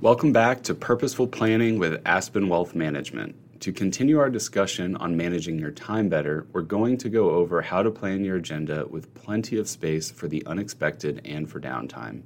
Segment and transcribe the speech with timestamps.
[0.00, 3.34] Welcome back to Purposeful Planning with Aspen Wealth Management.
[3.62, 7.82] To continue our discussion on managing your time better, we're going to go over how
[7.82, 12.22] to plan your agenda with plenty of space for the unexpected and for downtime.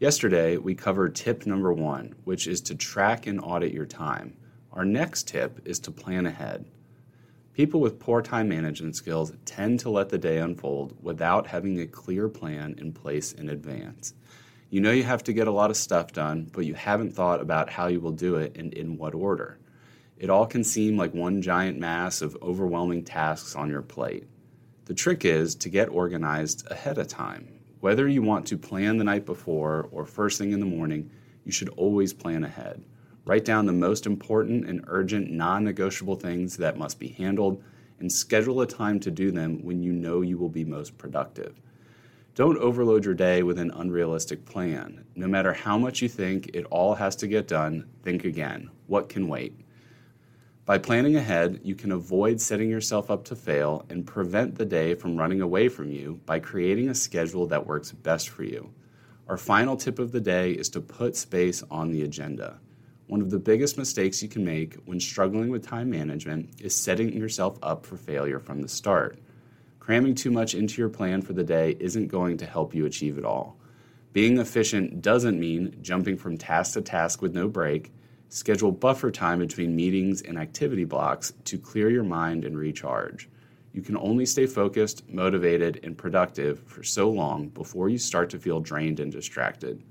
[0.00, 4.34] Yesterday, we covered tip number one, which is to track and audit your time.
[4.72, 6.64] Our next tip is to plan ahead.
[7.52, 11.86] People with poor time management skills tend to let the day unfold without having a
[11.86, 14.14] clear plan in place in advance.
[14.74, 17.40] You know you have to get a lot of stuff done, but you haven't thought
[17.40, 19.56] about how you will do it and in what order.
[20.18, 24.26] It all can seem like one giant mass of overwhelming tasks on your plate.
[24.86, 27.60] The trick is to get organized ahead of time.
[27.78, 31.08] Whether you want to plan the night before or first thing in the morning,
[31.44, 32.82] you should always plan ahead.
[33.26, 37.62] Write down the most important and urgent non negotiable things that must be handled
[38.00, 41.60] and schedule a time to do them when you know you will be most productive.
[42.34, 45.04] Don't overload your day with an unrealistic plan.
[45.14, 48.70] No matter how much you think it all has to get done, think again.
[48.88, 49.54] What can wait?
[50.64, 54.96] By planning ahead, you can avoid setting yourself up to fail and prevent the day
[54.96, 58.74] from running away from you by creating a schedule that works best for you.
[59.28, 62.58] Our final tip of the day is to put space on the agenda.
[63.06, 67.12] One of the biggest mistakes you can make when struggling with time management is setting
[67.12, 69.20] yourself up for failure from the start.
[69.84, 73.18] Cramming too much into your plan for the day isn't going to help you achieve
[73.18, 73.58] it all.
[74.14, 77.92] Being efficient doesn't mean jumping from task to task with no break.
[78.30, 83.28] Schedule buffer time between meetings and activity blocks to clear your mind and recharge.
[83.74, 88.38] You can only stay focused, motivated, and productive for so long before you start to
[88.38, 89.82] feel drained and distracted.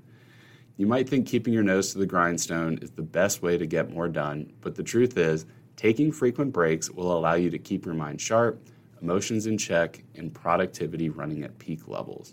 [0.76, 3.94] You might think keeping your nose to the grindstone is the best way to get
[3.94, 7.94] more done, but the truth is, taking frequent breaks will allow you to keep your
[7.94, 8.60] mind sharp
[9.04, 12.32] emotions in check, and productivity running at peak levels.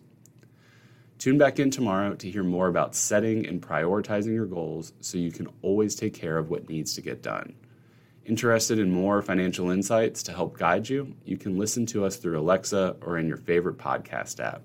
[1.17, 5.33] Tune back in tomorrow to hear more about setting and prioritizing your goals so you
[5.33, 7.53] can always take care of what needs to get done.
[8.25, 11.14] Interested in more financial insights to help guide you?
[11.25, 14.61] You can listen to us through Alexa or in your favorite podcast app.